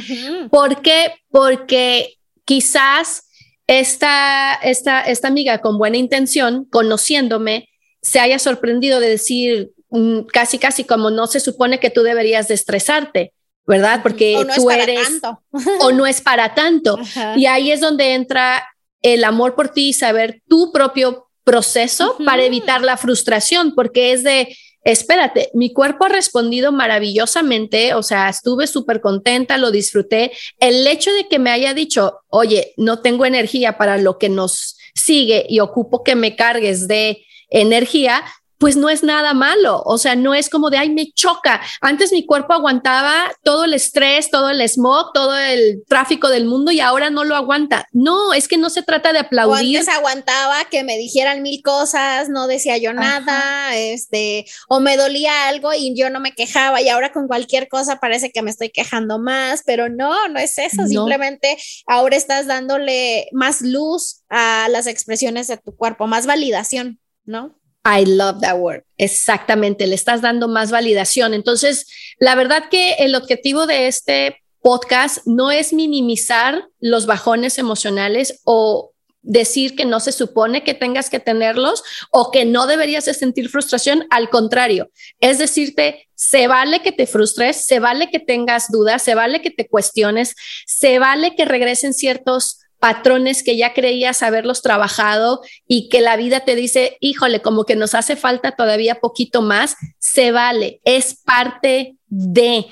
[0.51, 1.13] ¿Por qué?
[1.29, 3.29] Porque quizás
[3.65, 7.69] esta, esta, esta amiga con buena intención, conociéndome,
[8.01, 12.49] se haya sorprendido de decir mm, casi, casi como no se supone que tú deberías
[12.49, 13.33] de estresarte.
[13.67, 14.01] ¿Verdad?
[14.03, 15.21] Porque tú eres
[15.79, 16.97] o no es para tanto.
[17.35, 18.67] Y ahí es donde entra
[19.01, 24.23] el amor por ti y saber tu propio proceso para evitar la frustración, porque es
[24.23, 30.31] de, espérate, mi cuerpo ha respondido maravillosamente, o sea, estuve súper contenta, lo disfruté.
[30.59, 34.77] El hecho de que me haya dicho, oye, no tengo energía para lo que nos
[34.95, 38.23] sigue y ocupo que me cargues de energía,
[38.57, 39.81] pues no es nada malo.
[39.85, 41.61] O sea, no es como de, ay, me choca.
[41.81, 46.71] Antes mi cuerpo aguantaba todo el estrés, todo el smog, todo el tráfico del mundo
[46.71, 47.87] y ahora no lo aguanta.
[47.91, 49.77] No, es que no se trata de aplaudir.
[49.77, 54.97] O antes aguantaba que me dijeran mil cosas, no decía yo nada, este, o me
[54.97, 58.51] dolía algo y yo no me quejaba y ahora con cualquier cosa parece que me
[58.51, 60.85] estoy quejando más, pero no, no es eso.
[60.87, 67.55] Simplemente ahora estás dándole más luz a las expresiones de tu cuerpo, más validación, ¿no?
[67.85, 68.83] I love that word.
[68.97, 71.33] Exactamente, le estás dando más validación.
[71.33, 71.87] Entonces,
[72.19, 78.91] la verdad que el objetivo de este podcast no es minimizar los bajones emocionales o
[79.21, 83.49] decir que no se supone que tengas que tenerlos o que no deberías de sentir
[83.49, 84.07] frustración.
[84.09, 89.15] Al contrario, es decirte, se vale que te frustres, se vale que tengas dudas, se
[89.15, 95.41] vale que te cuestiones, se vale que regresen ciertos patrones que ya creías haberlos trabajado
[95.67, 99.75] y que la vida te dice, híjole, como que nos hace falta todavía poquito más,
[99.97, 102.67] se vale, es parte de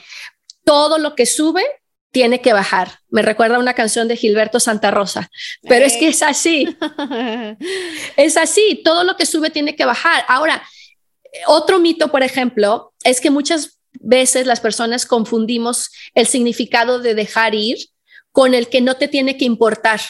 [0.63, 1.63] todo lo que sube.
[2.11, 2.99] Tiene que bajar.
[3.09, 5.31] Me recuerda una canción de Gilberto Santa Rosa,
[5.63, 6.77] pero es que es así.
[8.15, 8.83] es así.
[8.85, 10.25] Todo lo que sube tiene que bajar.
[10.27, 10.61] Ahora,
[11.47, 17.55] otro mito, por ejemplo, es que muchas veces las personas confundimos el significado de dejar
[17.55, 17.79] ir
[18.33, 20.01] con el que no te tiene que importar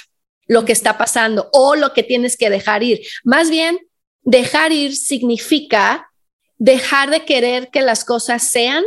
[0.47, 3.01] lo que está pasando o lo que tienes que dejar ir.
[3.23, 3.77] Más bien,
[4.23, 6.09] dejar ir significa
[6.57, 8.83] dejar de querer que las cosas sean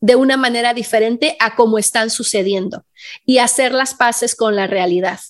[0.00, 2.84] de una manera diferente a como están sucediendo
[3.24, 5.20] y hacer las paces con la realidad.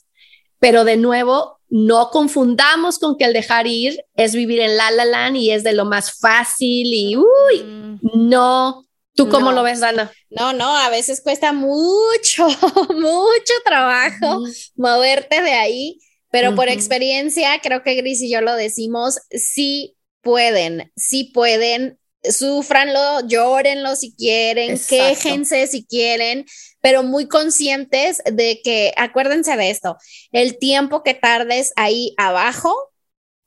[0.58, 5.04] Pero de nuevo, no confundamos con que el dejar ir es vivir en la la
[5.04, 8.00] land y es de lo más fácil y uy, mm.
[8.28, 10.10] no, ¿Tú cómo lo ves, Dana?
[10.30, 12.46] No, no, a veces cuesta mucho,
[12.94, 14.42] mucho trabajo
[14.76, 15.98] moverte de ahí,
[16.30, 23.20] pero por experiencia, creo que Gris y yo lo decimos, sí pueden, sí pueden, sufranlo,
[23.26, 26.46] llórenlo si quieren, quéjense si quieren,
[26.80, 29.96] pero muy conscientes de que, acuérdense de esto,
[30.30, 32.74] el tiempo que tardes ahí abajo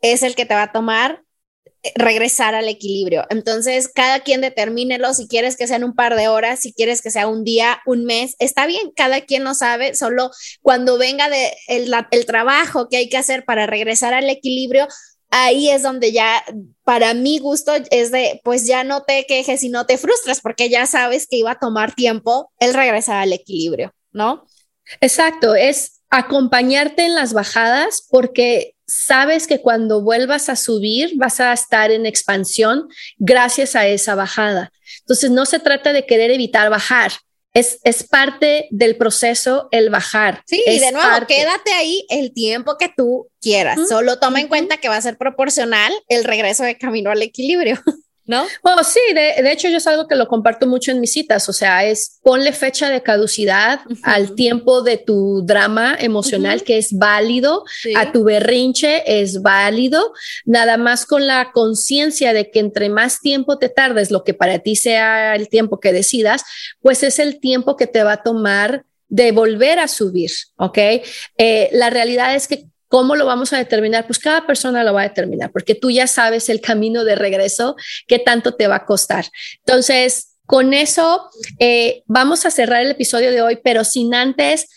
[0.01, 1.24] es el que te va a tomar
[1.95, 3.25] regresar al equilibrio.
[3.29, 7.11] Entonces, cada quien determínelo si quieres que sean un par de horas, si quieres que
[7.11, 11.53] sea un día, un mes, está bien, cada quien lo sabe, solo cuando venga de
[11.67, 14.87] el, el trabajo que hay que hacer para regresar al equilibrio,
[15.29, 16.43] ahí es donde ya,
[16.83, 20.69] para mi gusto, es de, pues ya no te quejes y no te frustres, porque
[20.69, 24.45] ya sabes que iba a tomar tiempo el regresar al equilibrio, ¿no?
[25.01, 31.51] Exacto, es acompañarte en las bajadas porque sabes que cuando vuelvas a subir vas a
[31.53, 34.71] estar en expansión gracias a esa bajada.
[34.99, 37.11] Entonces no se trata de querer evitar bajar,
[37.53, 40.43] es, es, parte del proceso el bajar.
[40.45, 43.79] Sí, y de nuevo, quédate ahí el tiempo que tú quieras.
[43.87, 47.81] Solo toma en cuenta que va a ser proporcional el regreso de camino al equilibrio.
[48.25, 48.45] ¿no?
[48.63, 51.53] Bueno, sí, de, hecho yo es algo que lo comparto mucho en mis citas, o
[51.53, 57.63] sea, es ponle fecha de caducidad al tiempo de tu drama emocional que es válido,
[57.95, 60.13] a tu berrinche es válido,
[60.45, 64.59] nada más con la conciencia de que entre más tiempo te tardes, lo que para
[64.59, 66.43] ti sea el tiempo que decidas,
[66.81, 70.77] pues es el tiempo que te va a tomar de volver a subir, ¿ok?
[71.37, 74.05] Eh, la realidad es que ¿Cómo lo vamos a determinar?
[74.05, 77.75] Pues cada persona lo va a determinar, porque tú ya sabes el camino de regreso,
[78.07, 79.25] qué tanto te va a costar.
[79.59, 84.69] Entonces, con eso eh, vamos a cerrar el episodio de hoy, pero sin antes,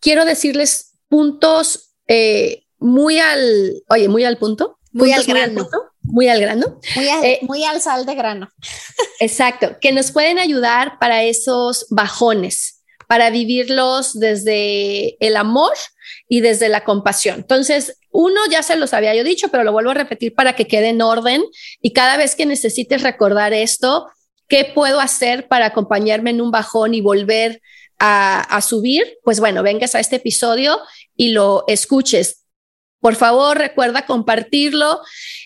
[0.00, 4.78] quiero decirles puntos eh, muy al, oye, muy al punto.
[4.92, 5.68] Muy al grano.
[6.02, 6.80] Muy al, grano.
[7.22, 8.48] Eh, muy al sal de grano.
[9.20, 12.77] Exacto, que nos pueden ayudar para esos bajones,
[13.08, 15.72] para vivirlos desde el amor
[16.28, 17.36] y desde la compasión.
[17.36, 20.66] Entonces, uno ya se los había yo dicho, pero lo vuelvo a repetir para que
[20.66, 21.42] quede en orden
[21.80, 24.08] y cada vez que necesites recordar esto,
[24.46, 27.62] ¿qué puedo hacer para acompañarme en un bajón y volver
[27.98, 29.16] a, subir?
[29.24, 30.78] Pues bueno, vengas a este episodio
[31.16, 32.44] y lo escuches.
[33.00, 35.00] Por favor, recuerda compartirlo.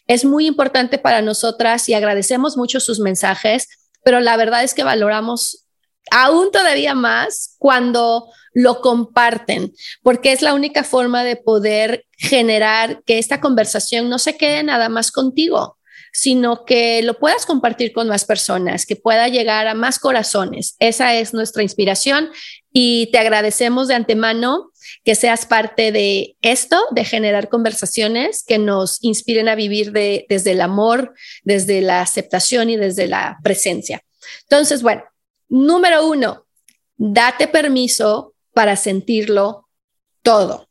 [0.08, 3.68] Es muy importante para nosotras y agradecemos mucho sus mensajes,
[4.02, 5.61] pero la verdad es que valoramos
[6.10, 13.18] aún todavía más cuando lo comparten, porque es la única forma de poder generar que
[13.18, 15.78] esta conversación no se quede nada más contigo,
[16.12, 20.76] sino que lo puedas compartir con más personas, que pueda llegar a más corazones.
[20.78, 22.30] Esa es nuestra inspiración
[22.72, 24.70] y te agradecemos de antemano
[25.04, 30.60] que seas parte de esto, de generar conversaciones que nos inspiren a vivir desde el
[30.60, 34.02] amor, desde la aceptación y desde la presencia.
[34.42, 35.02] Entonces, bueno,
[35.52, 36.46] número uno,
[36.96, 39.68] date permiso para sentirlo
[40.22, 40.68] todo.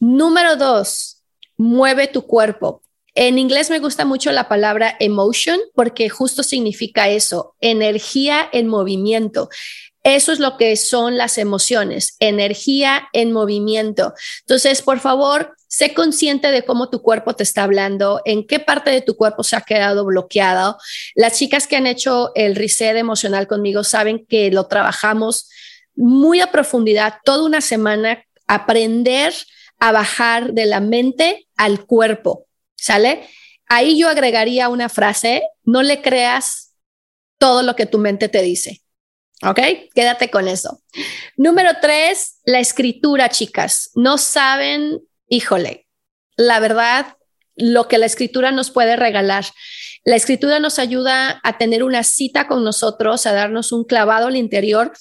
[0.00, 1.22] Número dos,
[1.56, 2.82] mueve tu cuerpo.
[3.14, 9.48] En inglés me gusta mucho la palabra emotion porque justo significa eso, energía en movimiento.
[10.06, 14.14] Eso es lo que son las emociones, energía en movimiento.
[14.42, 18.92] Entonces, por favor, sé consciente de cómo tu cuerpo te está hablando, en qué parte
[18.92, 20.78] de tu cuerpo se ha quedado bloqueado.
[21.16, 25.50] Las chicas que han hecho el reset emocional conmigo saben que lo trabajamos
[25.96, 29.34] muy a profundidad, toda una semana, aprender
[29.80, 33.28] a bajar de la mente al cuerpo, ¿sale?
[33.66, 36.74] Ahí yo agregaría una frase, no le creas
[37.38, 38.85] todo lo que tu mente te dice.
[39.42, 39.60] ¿Ok?
[39.94, 40.80] Quédate con eso.
[41.36, 43.90] Número tres, la escritura, chicas.
[43.94, 45.86] No saben, híjole,
[46.36, 47.16] la verdad,
[47.54, 49.44] lo que la escritura nos puede regalar.
[50.04, 54.36] La escritura nos ayuda a tener una cita con nosotros, a darnos un clavado al
[54.36, 54.92] interior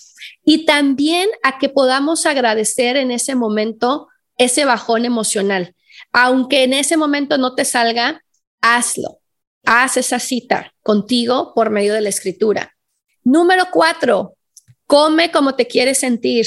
[0.44, 5.76] y también a que podamos agradecer en ese momento ese bajón emocional.
[6.12, 8.24] Aunque en ese momento no te salga,
[8.62, 9.20] hazlo.
[9.66, 12.75] Haz esa cita contigo por medio de la escritura.
[13.26, 14.36] Número cuatro,
[14.88, 16.46] come como te quieres sentir.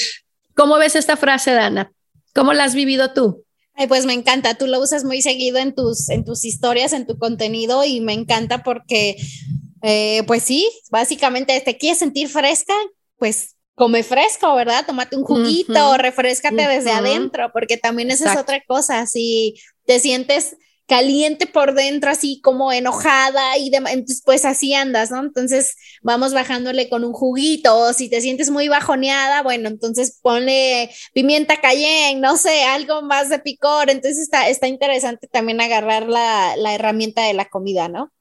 [0.55, 1.91] ¿Cómo ves esta frase, Dana?
[2.33, 3.45] ¿Cómo la has vivido tú?
[3.87, 7.17] pues me encanta, tú lo usas muy seguido en tus, en tus historias, en tu
[7.17, 9.15] contenido y me encanta porque,
[9.81, 12.73] eh, pues sí, básicamente te quieres sentir fresca,
[13.17, 14.85] pues come fresco, ¿verdad?
[14.85, 20.57] Tómate un juguito, refrescate desde adentro, porque también esa es otra cosa, si te sientes
[20.89, 25.21] caliente por dentro, así como enojada y entonces pues así andas, ¿no?
[25.21, 31.61] Entonces vamos bajándole con un juguito, si te sientes muy bajoneada, bueno, entonces ponle pimienta
[31.61, 36.73] cayenne, no sé, algo más de picor, entonces está, está interesante también agarrar la, la
[36.73, 38.11] herramienta de la comida, ¿no?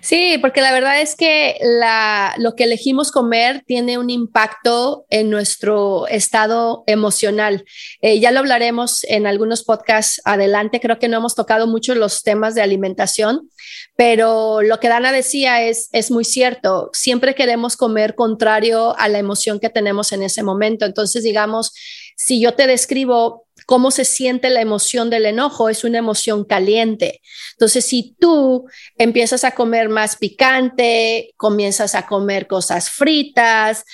[0.00, 5.30] Sí, porque la verdad es que la, lo que elegimos comer tiene un impacto en
[5.30, 7.64] nuestro estado emocional.
[8.00, 10.80] Eh, ya lo hablaremos en algunos podcasts adelante.
[10.80, 13.50] Creo que no hemos tocado mucho los temas de alimentación,
[13.96, 16.90] pero lo que Dana decía es, es muy cierto.
[16.92, 20.84] Siempre queremos comer contrario a la emoción que tenemos en ese momento.
[20.84, 21.72] Entonces, digamos,
[22.16, 27.20] si yo te describo cómo se siente la emoción del enojo, es una emoción caliente.
[27.52, 33.84] Entonces, si tú empiezas a comer más picante, comienzas a comer cosas fritas,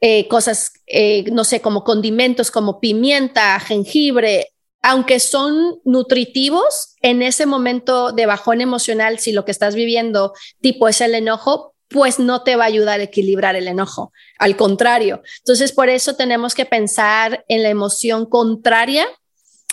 [0.00, 4.48] eh, cosas, eh, no sé, como condimentos como pimienta, jengibre,
[4.82, 10.88] aunque son nutritivos, en ese momento de bajón emocional, si lo que estás viviendo tipo
[10.88, 14.12] es el enojo, pues no te va a ayudar a equilibrar el enojo.
[14.38, 15.22] Al contrario.
[15.38, 19.06] Entonces, por eso tenemos que pensar en la emoción contraria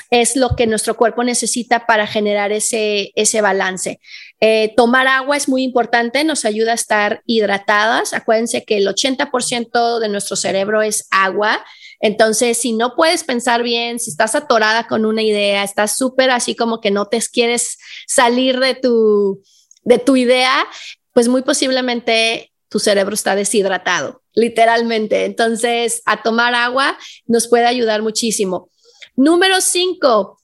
[0.10, 4.00] es lo que nuestro cuerpo necesita para generar ese, ese balance.
[4.40, 8.14] Eh, tomar agua es muy importante, nos ayuda a estar hidratadas.
[8.14, 11.64] Acuérdense que el 80% de nuestro cerebro es agua.
[12.00, 16.56] Entonces, si no puedes pensar bien, si estás atorada con una idea, estás súper así
[16.56, 19.44] como que no te quieres salir de tu,
[19.84, 20.66] de tu idea,
[21.14, 25.26] pues muy posiblemente tu cerebro está deshidratado, literalmente.
[25.26, 28.70] Entonces, a tomar agua nos puede ayudar muchísimo.
[29.16, 30.40] Número cinco,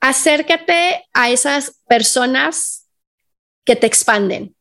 [0.00, 2.88] acércate a esas personas
[3.64, 4.56] que te expanden.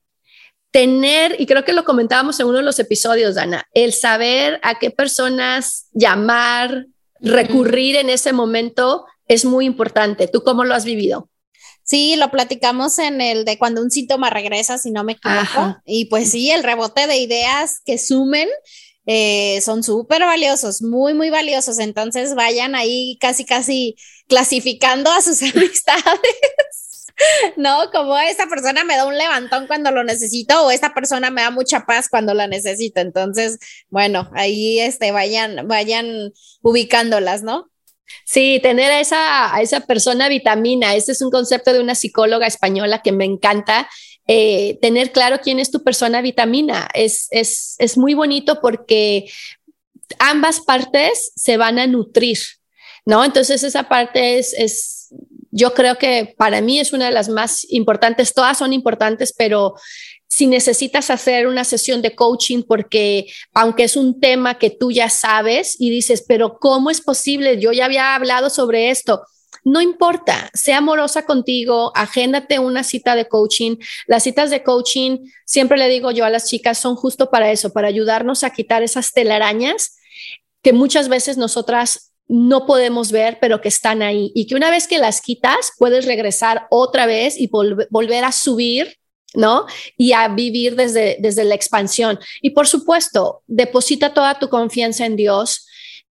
[0.69, 4.79] Tener, y creo que lo comentábamos en uno de los episodios, Dana, el saber a
[4.79, 6.85] qué personas llamar,
[7.19, 10.27] recurrir en ese momento es muy importante.
[10.27, 11.30] ¿Tú cómo lo has vivido?
[11.91, 15.75] Sí, lo platicamos en el de cuando un síntoma regresa, si no me equivoco.
[15.83, 18.47] Y pues sí, el rebote de ideas que sumen
[19.05, 21.79] eh, son súper valiosos, muy, muy valiosos.
[21.79, 23.97] Entonces vayan ahí casi, casi
[24.29, 27.09] clasificando a sus amistades.
[27.57, 31.41] No, como esta persona me da un levantón cuando lo necesito o esta persona me
[31.41, 33.01] da mucha paz cuando la necesito.
[33.01, 36.31] Entonces, bueno, ahí este, vayan, vayan
[36.61, 37.69] ubicándolas, ¿no?
[38.25, 42.47] Sí, tener a esa, a esa persona vitamina, este es un concepto de una psicóloga
[42.47, 43.89] española que me encanta
[44.27, 46.87] eh, tener claro quién es tu persona vitamina.
[46.93, 49.29] Es, es, es muy bonito porque
[50.19, 52.37] ambas partes se van a nutrir,
[53.05, 53.23] ¿no?
[53.23, 55.13] Entonces esa parte es, es,
[55.51, 59.75] yo creo que para mí es una de las más importantes, todas son importantes, pero
[60.31, 65.09] si necesitas hacer una sesión de coaching porque aunque es un tema que tú ya
[65.09, 67.59] sabes y dices, pero ¿cómo es posible?
[67.59, 69.23] Yo ya había hablado sobre esto
[69.63, 73.75] no importa, sea amorosa contigo, agéndate una cita de coaching.
[74.07, 77.71] Las citas de coaching, siempre le digo yo a las chicas, son justo para eso,
[77.71, 79.97] para ayudarnos a quitar esas telarañas
[80.63, 84.87] que muchas veces nosotras no podemos ver, pero que están ahí y que una vez
[84.87, 88.97] que las quitas, puedes regresar otra vez y volver a subir
[89.33, 89.65] ¿no?
[89.97, 92.19] Y a vivir desde, desde la expansión.
[92.41, 95.67] Y por supuesto, deposita toda tu confianza en Dios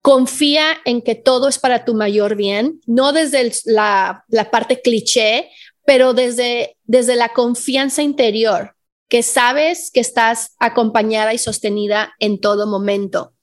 [0.05, 5.49] confía en que todo es para tu mayor bien, no desde la, parte cliché,
[5.84, 8.76] pero desde, desde la confianza interior,
[9.09, 13.34] que sabes que estás acompañada y sostenida en todo momento.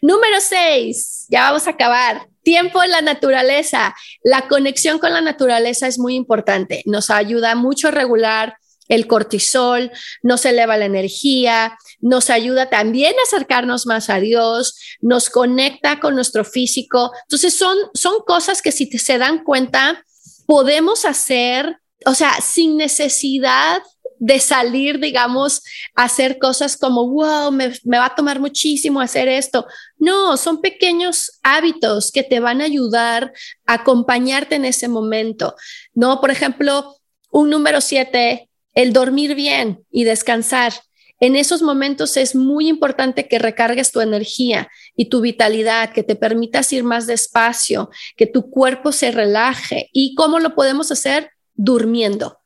[0.00, 2.28] Número seis, ya vamos a acabar.
[2.44, 3.92] Tiempo en la naturaleza.
[4.22, 6.84] La conexión con la naturaleza es muy importante.
[6.86, 8.54] Nos ayuda mucho a regular
[8.88, 9.90] el cortisol,
[10.22, 16.14] nos eleva la energía, nos ayuda también a acercarnos más a Dios, nos conecta con
[16.14, 17.12] nuestro físico.
[17.22, 20.04] Entonces son, son cosas que si te, se dan cuenta,
[20.46, 23.82] podemos hacer, o sea, sin necesidad
[24.18, 25.62] de salir, digamos,
[25.94, 29.66] a hacer cosas como, wow, me, me, va a tomar muchísimo hacer esto.
[29.98, 33.32] No, son pequeños hábitos que te van a ayudar
[33.66, 35.54] a acompañarte en ese momento.
[35.92, 36.96] No, por ejemplo,
[37.30, 40.72] un número siete, el dormir bien y descansar.
[41.18, 46.14] En esos momentos es muy importante que recargues tu energía y tu vitalidad, que te
[46.14, 49.88] permitas ir más despacio, que tu cuerpo se relaje.
[49.92, 51.30] ¿Y cómo lo podemos hacer?
[51.54, 52.38] Durmiendo.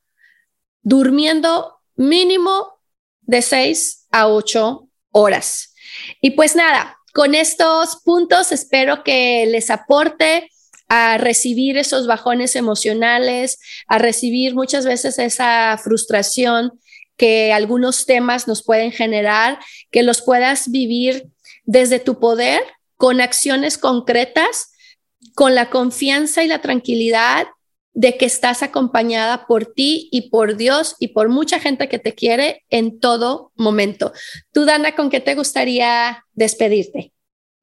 [0.81, 2.79] Durmiendo mínimo
[3.21, 5.73] de seis a ocho horas.
[6.21, 10.49] Y pues nada, con estos puntos espero que les aporte
[10.93, 16.73] a recibir esos bajones emocionales, a recibir muchas veces esa frustración
[17.15, 19.57] que algunos temas nos pueden generar,
[19.89, 21.29] que los puedas vivir
[21.63, 22.61] desde tu poder,
[22.97, 24.73] con acciones concretas,
[25.33, 27.47] con la confianza y la tranquilidad
[27.93, 32.15] de que estás acompañada por ti y por Dios y por mucha gente que te
[32.15, 34.11] quiere en todo momento.
[34.51, 37.13] Tú, Dana, ¿con qué te gustaría despedirte?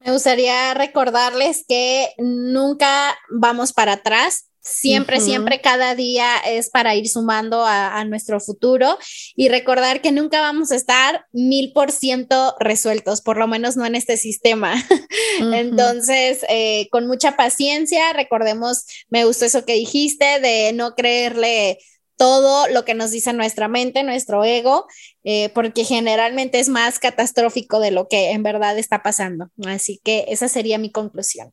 [0.09, 4.47] Me gustaría recordarles que nunca vamos para atrás.
[4.59, 8.97] Siempre, siempre, cada día es para ir sumando a, nuestro futuro
[9.37, 13.85] y recordar que nunca vamos a estar mil por ciento resueltos, por lo menos no
[13.85, 14.83] en este sistema.
[15.53, 21.81] Entonces, eh, con mucha paciencia, recordemos, me gustó eso que dijiste de no creerle
[22.19, 24.87] todo lo que nos dice nuestra mente, nuestro ego,
[25.25, 29.51] eh, porque generalmente es más catastrófico de lo que en verdad está pasando.
[29.65, 31.53] Así que esa sería mi conclusión.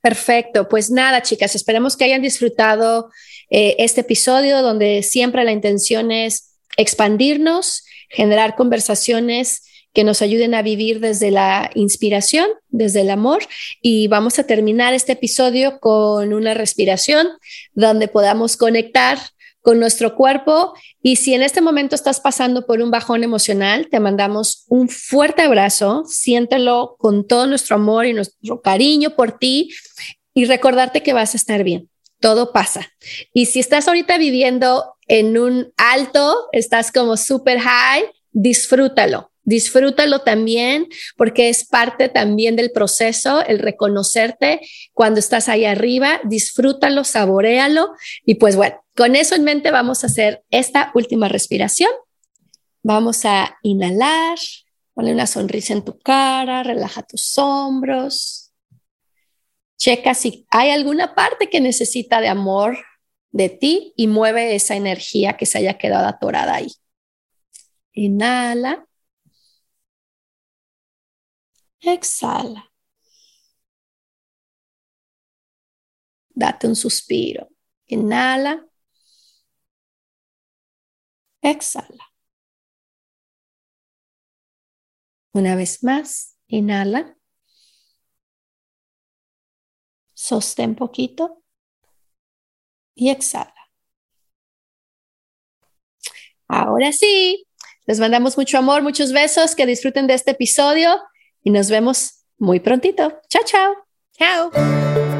[0.00, 3.10] Perfecto, pues nada, chicas, esperemos que hayan disfrutado
[3.50, 9.62] eh, este episodio donde siempre la intención es expandirnos, generar conversaciones
[9.92, 13.44] que nos ayuden a vivir desde la inspiración, desde el amor.
[13.80, 17.28] Y vamos a terminar este episodio con una respiración
[17.74, 19.18] donde podamos conectar
[19.64, 20.74] con nuestro cuerpo.
[21.02, 25.40] Y si en este momento estás pasando por un bajón emocional, te mandamos un fuerte
[25.40, 29.70] abrazo, siéntelo con todo nuestro amor y nuestro cariño por ti
[30.34, 31.88] y recordarte que vas a estar bien.
[32.20, 32.92] Todo pasa.
[33.32, 40.88] Y si estás ahorita viviendo en un alto, estás como super high, disfrútalo Disfrútalo también
[41.16, 44.60] porque es parte también del proceso, el reconocerte
[44.92, 47.92] cuando estás ahí arriba, disfrútalo, saborealo
[48.24, 51.90] y pues bueno, con eso en mente vamos a hacer esta última respiración.
[52.82, 54.38] Vamos a inhalar,
[54.94, 58.52] ponle una sonrisa en tu cara, relaja tus hombros.
[59.76, 62.78] Checa si hay alguna parte que necesita de amor
[63.30, 66.72] de ti y mueve esa energía que se haya quedado atorada ahí.
[67.92, 68.86] Inhala.
[71.84, 72.70] Exhala.
[76.34, 77.48] Date un suspiro.
[77.86, 78.66] Inhala.
[81.42, 82.04] Exhala.
[85.32, 87.16] Una vez más, inhala.
[90.14, 91.42] Sostén poquito
[92.94, 93.52] y exhala.
[96.48, 97.46] Ahora sí,
[97.86, 101.00] les mandamos mucho amor, muchos besos, que disfruten de este episodio
[101.44, 103.20] y nos vemos muy prontito.
[103.28, 103.74] Chao, chao.
[104.18, 105.13] Chao.